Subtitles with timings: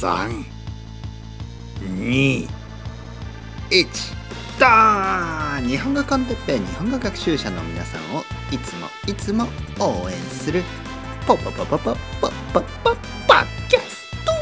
[0.00, 0.44] 3
[1.82, 2.48] 2
[3.68, 3.86] 1
[4.58, 9.44] だー日本語 con Teppei 日本語学習者の皆さんをいつもいつも
[9.78, 10.62] 応援する。
[11.26, 12.60] ポポポポポポポポ
[12.90, 12.96] ポ
[13.68, 14.32] キャスト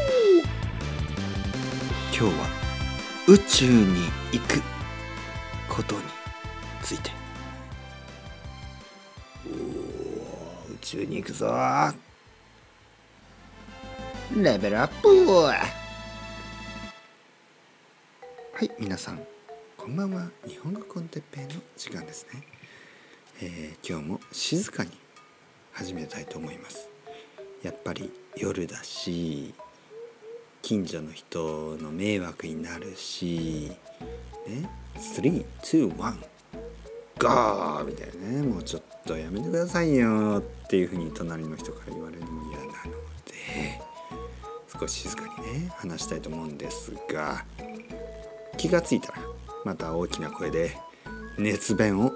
[2.17, 2.47] 今日は
[3.27, 4.61] 宇宙に行く
[5.67, 6.01] ことに
[6.81, 7.11] ついて
[9.45, 12.08] おー宇宙に行くぞー
[14.35, 15.09] レベルアップ
[15.41, 15.55] は
[18.61, 19.19] い皆さん
[19.75, 20.29] こんばんは。
[20.47, 22.43] 日本語コンテッペイの時間ですね、
[23.41, 24.91] えー今日も静かに
[25.71, 26.89] 始めたいと思います。
[27.63, 29.51] やっぱり夜だし
[30.61, 33.71] 近所の人の迷惑になるし
[34.47, 42.71] ね321ゴーみたいなねもうちょっとやめてくださいよっていうふうに隣の人から言われるのも嫌なの
[43.25, 43.88] で。
[44.79, 47.45] 少し静かにね話したいと思うんですが
[48.57, 49.19] 気がついたら
[49.65, 50.77] また大きな声で
[51.37, 52.13] 熱弁を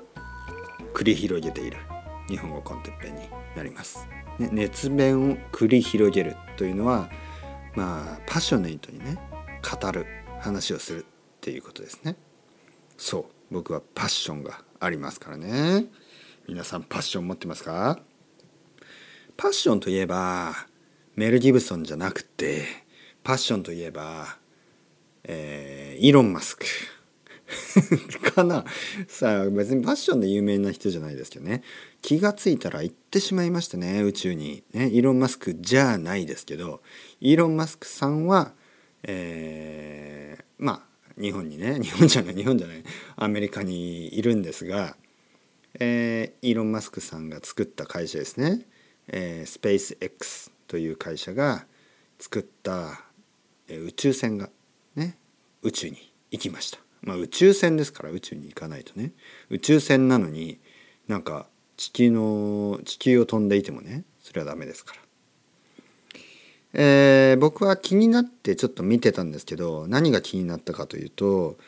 [0.94, 1.78] 繰り広げている
[2.30, 3.18] 日本語コンテッペイに
[3.56, 4.08] なります。
[4.40, 7.10] ね、熱弁を繰り広げるというのは
[7.76, 9.20] まあパッショネイトにね
[9.62, 10.06] 語る
[10.40, 11.06] 話をするっ
[11.42, 12.16] ていうことですね。
[12.98, 15.86] そう僕はパッションがありますからね。
[16.48, 18.00] 皆さんパッション持ってますか？
[19.36, 20.54] パッションといえば
[21.16, 22.66] メル・ギブソンじゃなくて
[23.23, 24.38] パッションといえば、
[25.23, 26.66] えーイーロン・マスク。
[28.33, 28.66] かな。
[29.08, 31.64] さあ別にパッションで有名な人じゃないですけどね。
[32.03, 36.81] 気がついたら行ってしまいましたね宇宙に、ね、イーロン・マスクじゃないですけど
[37.22, 38.53] イーロン・マスクさんは、
[39.03, 42.84] えーまあ日本にね 日本じゃない日本じゃない
[43.16, 44.97] アメリカにいるんですが、
[45.80, 48.66] えーイーロン・マスクさんが作った会社ですね、
[49.08, 51.68] えー、スペース X という会社が
[52.18, 53.00] 作った、
[53.70, 54.50] 宇宙船が
[54.96, 55.20] ね
[55.62, 56.80] 宇宙に行きました。
[57.04, 59.12] まあ宇宙船ですから宇宙に行かないとね
[59.52, 60.59] 宇宙船なのに
[61.08, 61.46] なんか
[61.78, 65.02] 地球の地球を飛んでいてもねそれはダメですから。
[66.74, 71.59] えー僕は気になってちょっと見てたんですけど何が気になったかというと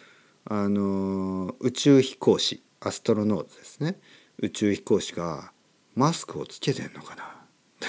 [0.45, 3.99] あの宇宙飛行士 astronaut ですね
[4.39, 5.51] 宇宙飛行士が
[5.93, 7.44] マスクをつけてんのかな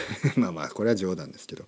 [0.36, 1.64] まあまあこれは冗談ですけど、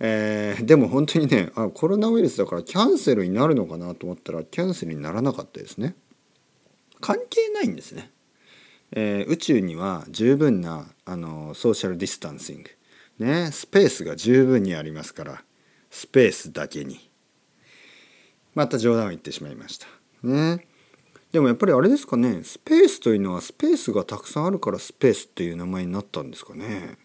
[0.00, 5.94] えーでも本当にねあコロナウイルスだからキャンセルになるのかなと思ったらキャンセルにならなかったですね。
[7.00, 8.10] 関係ないんですね、
[8.92, 12.70] えー宇宙には十分なあの social distancing。
[13.18, 15.42] ねスペースが十分にありますから
[15.90, 17.10] スペースだけに。
[18.54, 19.86] また冗談を言ってしまいました。
[20.22, 20.66] ね。
[21.30, 26.96] でもやっぱりあれですかねスペースというのはスペースがたくさんあるからスペースっていう名前になったんですかね。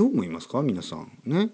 [0.00, 0.62] どう思いますか？
[0.62, 1.12] 皆さん。
[1.26, 1.50] ね。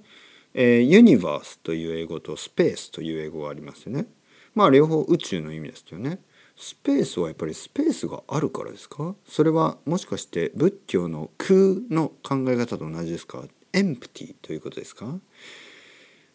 [0.55, 4.07] えーユニバースという英語とスペースという英語がありますよね。
[4.55, 6.21] まあ両方宇宙の意味ですよね。
[6.57, 9.17] スペースはやっぱりスペースがあるからですか？
[9.27, 13.43] それはもしかして仏教の空の考え方と同じですか？
[13.73, 15.19] エンプティということですか？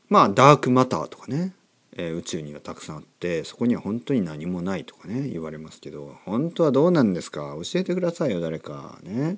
[0.10, 1.54] まあダークマターとかね、
[1.96, 6.18] えー宇宙にはたくさんあってそこには本当に何もないとかね言われますけど。
[6.26, 7.56] 本当はどうなんですか？
[7.64, 9.00] 教えてくださいよ誰か。
[9.02, 9.38] ね。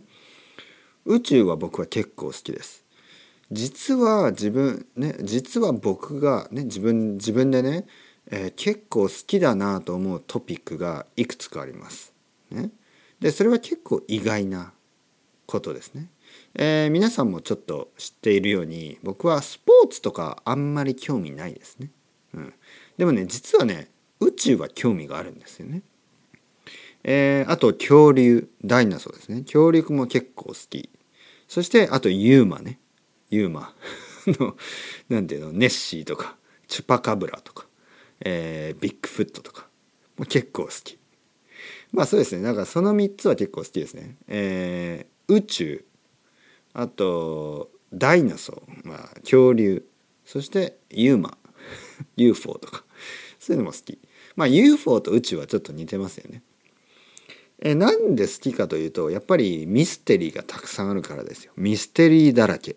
[1.06, 2.84] 宇宙は僕は結構好きです
[3.54, 7.86] 実は自分ね実は僕がね自分自分でね、
[8.32, 12.14] えー結構好きだなと思うトピックがいくつかあります。
[12.50, 12.72] ね、
[13.20, 14.74] でそれは結構意外な
[15.46, 16.10] ことですね。
[16.56, 21.92] えー皆さんもちょっと知っているように僕はスポーツとかあんまり興味ないですね。
[22.34, 22.54] うん、
[22.98, 23.90] でもね実はね
[24.20, 25.84] 宇宙は興味があるんですよね。
[27.04, 29.42] えーあと恐竜ダイナソーですね。
[29.42, 30.90] 恐竜も結構好き。
[31.48, 32.80] そしてあとユーマね。
[33.30, 33.74] ユーマ。
[34.26, 34.56] の
[35.10, 35.52] なんていうの？
[35.52, 36.38] ネッシーとか
[36.68, 37.68] チュパカブラとか、
[38.22, 39.68] えービッグフットとか
[40.18, 40.98] も結構好き。
[41.92, 42.44] まあそうですね。
[42.44, 45.86] だからその3つは結構好きですね、えー宇宙。
[46.74, 49.86] あとダイナソー、まあ、恐竜。
[50.26, 51.38] そしてユーマ。
[52.18, 52.84] UFO とか。
[53.40, 54.00] そういうのも好き。
[54.36, 56.42] まあ UFO と宇宙はちょっと似てますよね。
[57.66, 61.54] えなんで好きかというとやっぱりミステリーがたくさんあるからですよ。
[61.56, 62.76] ミステリーだらけ。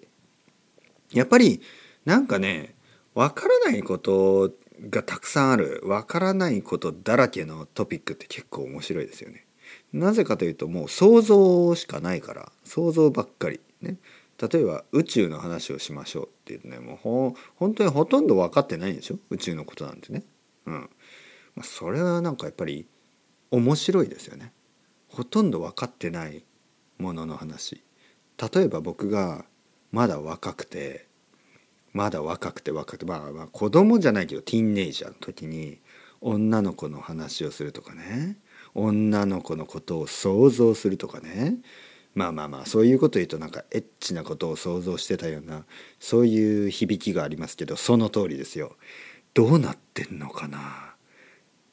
[1.12, 1.60] やっぱり
[2.04, 2.76] なんかね
[3.12, 4.52] わからないこと
[4.88, 5.80] がたくさんある。
[5.84, 9.46] わからないことだらけのトピックって結構面白いですよね。
[9.92, 12.52] なぜかというともう想像しかないから。
[12.62, 13.58] 想像ばっかり。
[13.80, 13.96] ね。
[14.38, 16.78] 例えば宇宙の話をしましょうっていうとね。
[16.78, 19.18] もうほ本当にほとんど分かってないんでしょ？
[19.30, 20.22] 宇宙のことなんてね。
[20.66, 20.90] うん、
[21.56, 22.86] ま、それはなんかやっぱり
[23.50, 24.52] 面白いですよね。
[25.16, 26.44] ほとんど分かってない
[26.98, 27.82] ものの話。
[28.54, 29.46] 例えば僕が
[29.90, 31.06] まだ若くて
[31.94, 35.78] まだ若くて若くてまあまあ子供じゃないけどティーンネイジャーの時に
[36.20, 38.36] 女の子の話をするとかね。
[38.74, 41.56] 女の子のことを想像するとかね。
[42.14, 45.64] まあまあまあそういうこと言うとなんかエッチなことを想像してたような
[45.98, 48.76] そういう響きがありますけどその通りですよ。
[49.32, 50.94] どうなってんのかな？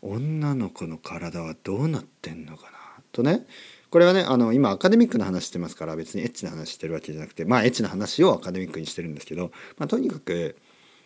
[0.01, 2.83] 女の子の体はどうなってんのかな？
[3.13, 3.45] とね
[3.89, 10.57] これはねあの今アカデミックな話してますから別にエッチな話してるわけじゃなくてまあエッチな話をアカデミックにしてるんですけど、まあ、とにかく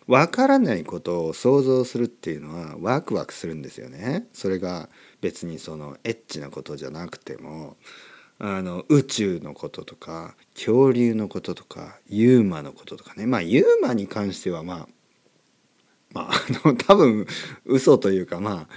[0.06, 4.26] 分からないことを想像するっていうのはワクワクするんですよね。
[4.32, 4.88] それが
[5.20, 7.76] 別にそのエッチなことじゃなくても
[8.38, 14.88] あの宇宙のこととか恐竜のこととかユーマのこととかねまあユーマに関してはまあ
[16.14, 16.30] まあ
[16.64, 17.26] あの多分
[17.66, 18.68] 嘘というかまあ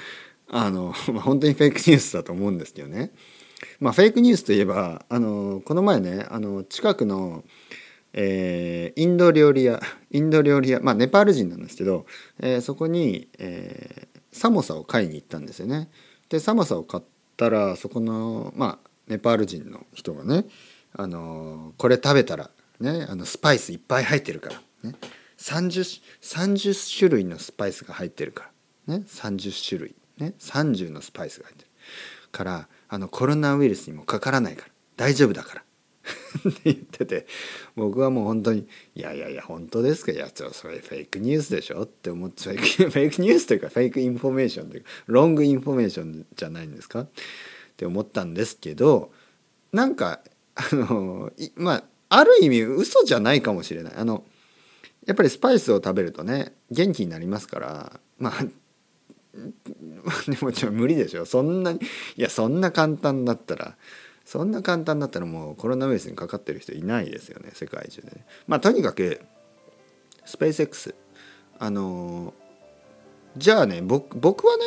[0.54, 3.12] あの、まあ、本当にフェイクニュースだと思うんですけどね。
[3.80, 7.44] まあ、フェイクニュースといえばあのこの前ねあの近くの、
[8.14, 9.80] えー、インド料理屋
[10.12, 12.06] インド料理屋まあネパール人なんですけど、
[12.40, 15.90] えー、そこに、えー、サモサを買いに行ったんですよね。
[16.30, 17.04] でサモサを買っ
[17.38, 20.46] たらそこのまあネパール人の人がね
[20.94, 22.50] あのこれ食べたら
[22.80, 24.96] ねあのスパイスいっぱい入ってるからね
[25.38, 28.52] 30, 30種類のスパイスが入ってるか
[28.88, 31.70] らね30種類ね30のスパイスが入ってる
[32.32, 35.62] からあのコロナウイルスにもかからないから大丈夫だから
[36.50, 37.28] って言ってて
[37.76, 47.02] 僕はもう本当に「いやいやいや本当ですかいやそれフェイクニュースでしょ?」って思ってフェイクフェイクニュースというか fake information というか wrong information じゃないんですか？
[47.02, 47.10] っ
[47.78, 49.12] て思ったんですけど
[49.72, 50.22] なんか
[50.56, 54.26] あのまあある意味嘘じゃないかもしれないあの
[55.06, 58.46] やっぱりスパイスを食べるとね元気になりますからまあ
[60.28, 61.26] でもちょ無理でしょ。
[61.26, 61.80] そんなに
[62.18, 63.76] いやそんな簡単だったら
[64.26, 69.20] そんな簡単だったらもうコロナウイルスにかかってる人いないですよね世界中で、ね、まあとにかく
[70.26, 70.96] スペース X
[71.60, 72.34] あの
[73.38, 74.64] じゃあね僕僕はね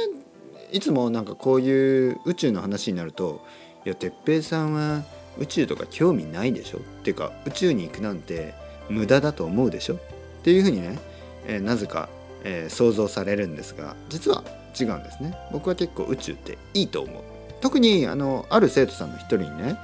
[0.72, 3.42] いつもなんかこういう宇宙の話になると
[3.86, 5.04] 「いや哲平さんは
[5.38, 8.54] 宇宙とか興味ないでしょ」っていうか宇宙に行くなんて
[8.88, 9.94] 無駄だと思うでしょ？
[9.94, 9.98] っ
[10.42, 10.98] ていうふうにね、
[11.46, 12.08] えー、なぜか、
[12.42, 14.44] えー、想像されるんですが実は
[14.78, 15.36] 違うんですね。
[15.52, 17.22] 僕は結構宇宙っていいと思う。
[17.60, 19.78] 特にあのある生徒さんの一人にね、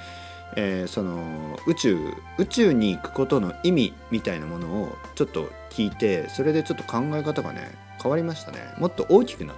[0.56, 1.98] えー、その宇宙
[2.38, 8.58] 宇宙に行くことの意味みたいなものをちょっと聞いてそれでちょっと考え方がね変わりましたね。
[8.78, 9.56] もっと大きくなっ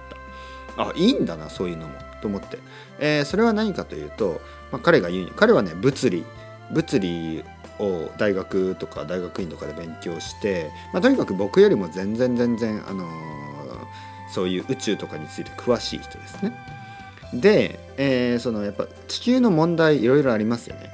[0.75, 0.83] た。
[0.83, 1.93] あいいんだなそういうのも。
[2.23, 2.57] と思って、
[2.99, 4.39] えー、それは何かというと、
[4.71, 6.23] まあ、彼が言う彼はね物理
[6.71, 7.43] 物理
[7.79, 13.07] を大学とか大学院とかで勉強して、まあ、とにかく僕よりも全然全然、あのー、
[14.31, 16.57] そういう宇宙とかについて詳しい人ですね。
[17.33, 20.91] で、えー、そのやっぱ地球の問題いろいろありますよね。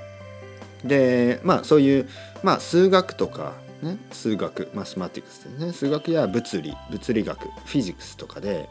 [0.83, 2.09] でまあそういう、
[2.41, 8.69] まあ、数学とか、ね、数学マスマティクスですね数学や物理物理学フィジクスとかで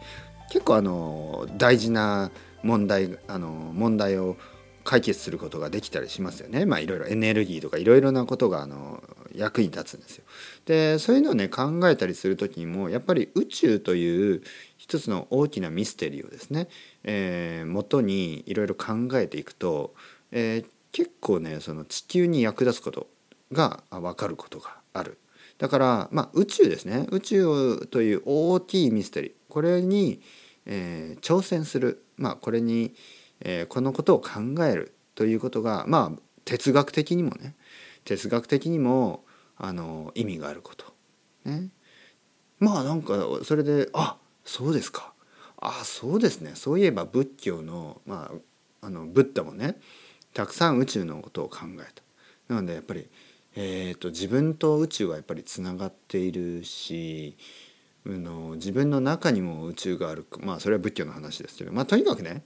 [0.51, 2.31] 結構あの大事な
[2.63, 4.37] 問題あの問題を
[4.85, 6.65] 解決することができたりしますよね。
[6.65, 9.03] まあいろいろエネルギーとかいろいろなことがあの
[9.35, 10.25] 役に立つんですよ。
[10.67, 14.43] でそういうのをね考えたりする時にもやっぱり宇宙という
[14.77, 16.69] 一つの大きなミステリーをですね、
[17.05, 19.95] えー、元にいろいろ考えていくと、
[20.33, 23.09] えー、結構ねその地球に役立つこと
[23.53, 25.19] が分かることがある。
[25.59, 30.21] だから、まあ、宇宙ですね宇宙という大きいミステリーこれに、
[30.67, 32.95] えー、挑戦する、まあ、これに、
[33.41, 34.31] えー、このことを考
[34.65, 37.57] えるということがまあ哲学的にもね
[38.09, 39.25] 哲学的にも
[39.59, 40.87] あの意味があること。
[41.45, 41.69] ね、
[42.59, 45.13] まあなんかそれであそうですか。
[45.59, 46.53] あそうですね。
[46.55, 48.31] そういえば仏教の,、ま
[48.83, 49.77] あ、あのブッダもね
[50.33, 52.55] たくさん宇宙のことを考えた。
[52.55, 53.07] なのでやっぱり、
[53.57, 57.37] えーと、自分と宇宙はやっぱりつながっているし
[58.07, 60.25] の自分の中にも宇宙がある。
[60.41, 61.73] まあそれは仏教の話ですけど。
[61.75, 62.43] まあとにかくね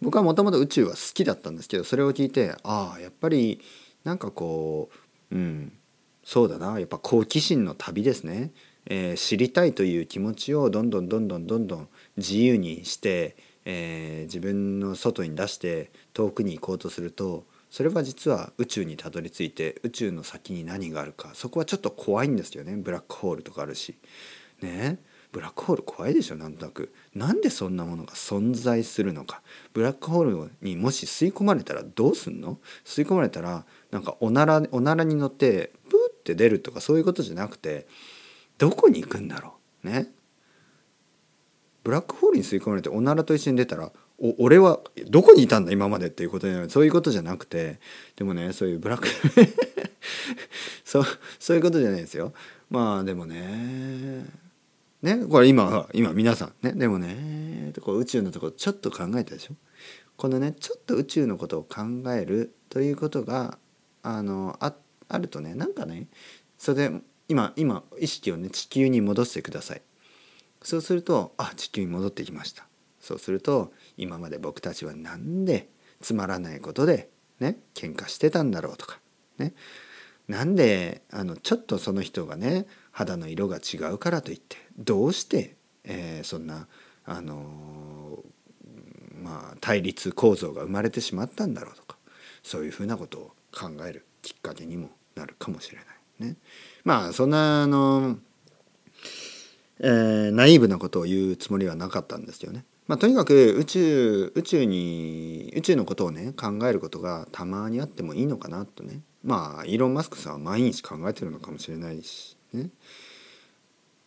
[0.00, 3.60] 僕はもともと宇宙は好きだったんですけどそれを聞いてああやっぱり
[4.04, 4.90] なんかこ
[5.30, 5.72] ううん
[6.24, 6.78] そうだな。
[6.78, 8.52] やっぱ好奇心の旅ですね、
[8.86, 22.76] えー、知りたいという気持ちをどんどんどんどんどんどん自由にして、えー、自分の外に出して遠くに行こうとするとそれは実は宇宙にたどり着いて宇宙の先に何があるかそこはちょっと怖いんですよね。
[22.76, 23.96] ブラックホールとかあるし。
[24.60, 24.98] ね。
[25.32, 26.92] ブラックホール怖いでしょなんとなく。
[27.14, 29.40] なんでそんなものが存在するのか。
[29.72, 32.58] ブラックホールにもし吸い込まれたらどうすんの？
[32.84, 37.86] 吸い込まれたらなんかおならおならに乗ってプーって出るとかそういうことじゃなくて
[38.58, 39.86] どこに行くんだろう？
[39.86, 40.08] ね？
[41.84, 45.72] ブラックホールに吸い込まれておならと一緒に出たらお俺はどこにいたんだ？
[45.72, 46.70] 今までっていうことになる。
[46.70, 47.80] そういうことじゃなくて
[48.16, 49.08] でもねそういうブラック
[50.84, 51.04] そう
[51.38, 52.32] そういうことじゃないですよ。
[52.70, 54.24] まあでもね
[55.02, 55.26] ね？
[55.28, 56.72] これ今今皆さんね？
[56.72, 59.54] でもねこう宇宙のとこちょっと考えたでしょ？
[60.16, 61.82] このねちょっと宇宙のことを考
[62.12, 63.58] えるということが
[64.02, 64.74] あのあ
[65.08, 66.08] あるとねなんかね
[66.58, 69.82] それで今今意識をね地球に戻してください。
[70.62, 72.66] そうするとあ地球に戻ってきました。
[73.00, 75.68] そうすると今まで僕たちは何で
[76.00, 79.00] つまらないことでね喧嘩してたんだろうとか
[79.38, 79.54] ね。
[80.28, 86.68] なんであのちょっとその人がね肌の色が違うからといってどうして、えー、そんな
[87.04, 91.96] あのー、まあ対立構造が生まれてしまったんだろうとか
[92.44, 96.36] そういうふうなことを考えるきっかけにもなるかもしれないね。
[96.84, 98.18] まあそんなあの、
[99.80, 102.64] えー、ナイーブなことを言うつもりはなかったんですよね。
[102.88, 109.00] まあ、とにかく宇宙宇宙に宇宙のことをね考えることがたまにあってもいいのかなとね。
[109.22, 112.70] まあイーロン・マスクさんは毎日考えてるのかもしれないしね。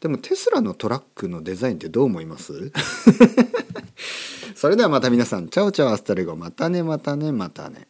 [0.02, 2.72] でもテスラのトラックのデザインってどう思います？
[4.56, 5.50] それではまた皆さん。
[5.50, 6.36] Chao chao hasta luego。
[6.36, 7.88] またねまたねまたね。